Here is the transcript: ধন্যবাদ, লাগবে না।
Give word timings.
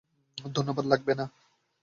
ধন্যবাদ, 0.37 0.85
লাগবে 0.85 1.13
না। 1.15 1.25